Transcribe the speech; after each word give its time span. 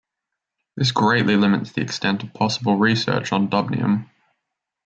This 0.77 0.91
greatly 0.91 1.35
limits 1.37 1.73
the 1.73 1.81
extent 1.83 2.23
of 2.23 2.33
possible 2.33 2.75
research 2.75 3.31
on 3.31 3.49
dubnium. 3.51 4.09